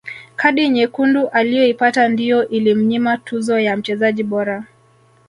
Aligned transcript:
kadi 0.35 0.69
nyekundu 0.69 1.27
aliyoipata 1.27 2.07
ndiyo 2.09 2.47
ilimnyima 2.49 3.17
tuzo 3.17 3.59
ya 3.59 3.77
mchezaji 3.77 4.23
bora 4.23 4.63